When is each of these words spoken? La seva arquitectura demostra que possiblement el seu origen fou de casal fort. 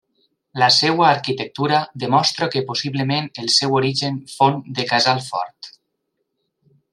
La 0.61 0.67
seva 0.75 1.03
arquitectura 1.07 1.81
demostra 2.03 2.47
que 2.55 2.63
possiblement 2.69 3.29
el 3.43 3.51
seu 3.57 3.77
origen 3.81 4.19
fou 4.37 4.57
de 4.81 4.87
casal 4.95 5.23
fort. 5.29 5.71